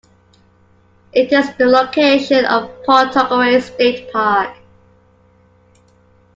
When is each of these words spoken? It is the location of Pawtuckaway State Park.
It 1.13 1.31
is 1.31 1.53
the 1.59 1.67
location 1.67 2.43
of 2.47 2.71
Pawtuckaway 2.87 3.61
State 3.61 4.11
Park. 4.11 4.51